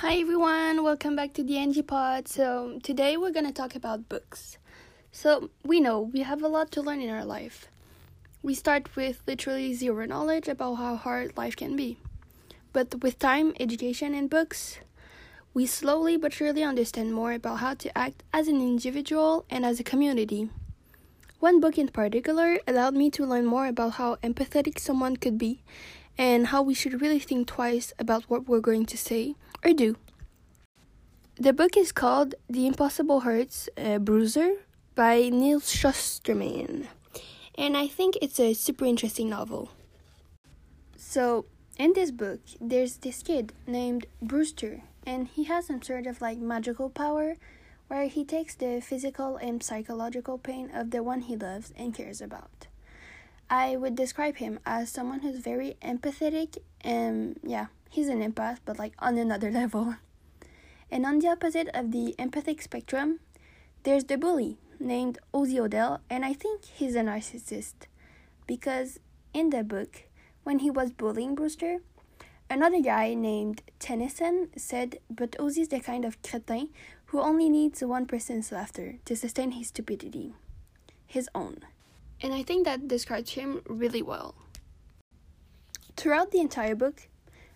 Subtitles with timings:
[0.00, 2.26] Hi everyone, welcome back to the Angie Pod.
[2.26, 4.56] So, today we're going to talk about books.
[5.12, 7.68] So, we know we have a lot to learn in our life.
[8.42, 11.98] We start with literally zero knowledge about how hard life can be.
[12.72, 14.78] But with time, education, and books,
[15.52, 19.80] we slowly but surely understand more about how to act as an individual and as
[19.80, 20.48] a community.
[21.40, 25.60] One book in particular allowed me to learn more about how empathetic someone could be
[26.20, 29.34] and how we should really think twice about what we're going to say
[29.64, 29.96] or do.
[31.36, 33.70] The book is called The Impossible Hurts
[34.00, 34.56] Bruiser
[34.94, 36.88] by Neal Shusterman,
[37.56, 39.70] and I think it's a super interesting novel.
[40.94, 41.46] So,
[41.78, 46.36] in this book, there's this kid named Brewster, and he has some sort of like
[46.36, 47.36] magical power
[47.88, 52.20] where he takes the physical and psychological pain of the one he loves and cares
[52.20, 52.66] about.
[53.52, 58.78] I would describe him as someone who's very empathetic and yeah, he's an empath, but
[58.78, 59.96] like on another level.
[60.88, 63.18] And on the opposite of the empathic spectrum,
[63.82, 67.74] there's the bully named Ozzy Odell, and I think he's a narcissist
[68.46, 69.00] because
[69.34, 70.04] in the book,
[70.44, 71.78] when he was bullying Brewster,
[72.48, 76.68] another guy named Tennyson said, But Ozzy's the kind of cretin
[77.06, 80.34] who only needs one person's laughter to sustain his stupidity,
[81.06, 81.60] his own
[82.22, 84.34] and I think that describes him really well.
[85.96, 87.08] Throughout the entire book,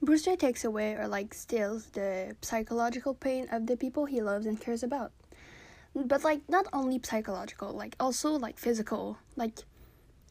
[0.00, 4.60] Brewster takes away or like steals the psychological pain of the people he loves and
[4.60, 5.12] cares about.
[5.94, 9.58] But like not only psychological, like also like physical, like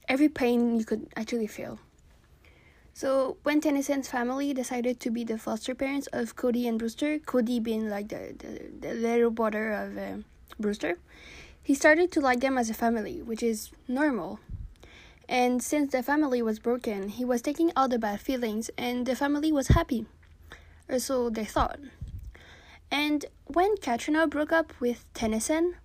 [0.07, 1.79] every pain you could actually feel.
[2.93, 7.59] So when Tennyson's family decided to be the foster parents of Cody and Brewster, Cody
[7.59, 10.23] being like the the, the little brother of uh,
[10.59, 10.97] Brewster,
[11.67, 14.39] he started to like them as a family, which is normal.
[15.27, 19.17] And since the family was broken, he was taking all the bad feelings, and the
[19.17, 20.05] family was happy.
[20.87, 21.77] Or so they thought.
[22.89, 25.75] And when Katrina broke up with Tennyson,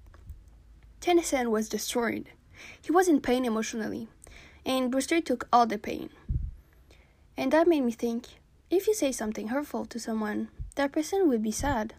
[1.01, 2.29] Tennyson was destroyed.
[2.81, 4.07] He was in pain emotionally,
[4.65, 6.11] and Brewster took all the pain.
[7.37, 8.29] And that made me think
[8.71, 10.47] if you say something hurtful to someone,
[10.77, 11.95] that person would be sad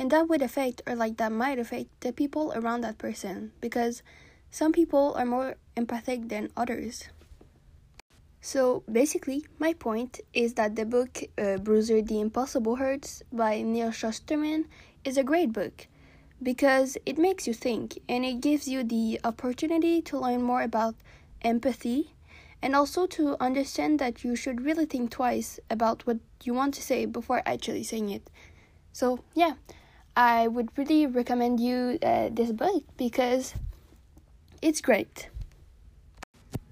[0.00, 4.02] and that would affect or like that might affect the people around that person because
[4.50, 7.04] some people are more empathic than others.
[8.40, 13.90] So basically my point is that the book uh, bruiser the impossible hurts by neal
[13.90, 14.64] shusterman
[15.04, 15.86] is a great book
[16.42, 20.94] because it makes you think and it gives you the opportunity to learn more about
[21.42, 22.14] empathy
[22.62, 26.82] and also to understand that you should really think twice about what you want to
[26.82, 28.30] say before actually saying it.
[28.94, 29.56] So yeah
[30.16, 33.54] I would really recommend you uh, this book because
[34.60, 35.28] it's great.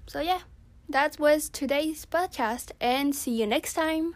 [0.07, 0.41] So, yeah,
[0.89, 4.15] that was today's podcast, and see you next time.